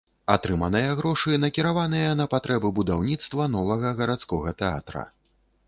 Атрыманыя 0.35 0.93
грошы 1.01 1.35
накіраваныя 1.43 2.15
на 2.23 2.27
патрэбы 2.33 2.73
будаўніцтва 2.79 3.49
новага 3.59 3.95
гарадскога 4.03 4.59
тэатра. 4.63 5.09